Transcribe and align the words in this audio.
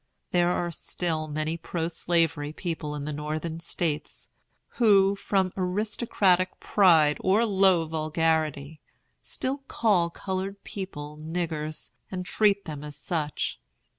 There 0.31 0.49
are 0.49 0.71
still 0.71 1.27
many 1.27 1.57
pro 1.57 1.87
slavery 1.87 2.53
people 2.53 2.95
in 2.95 3.05
the 3.05 3.13
Northern 3.13 3.59
States, 3.59 4.29
who, 4.77 5.15
from 5.15 5.53
aristocratic 5.55 6.59
pride 6.59 7.17
or 7.19 7.45
low 7.45 7.85
vulgarity, 7.85 8.81
still 9.21 9.57
call 9.67 10.09
colored 10.09 10.63
people 10.63 11.19
"niggers," 11.21 11.91
and 12.09 12.25
treat 12.25 12.65
them 12.65 12.83
as 12.83 12.95
such. 12.95 13.59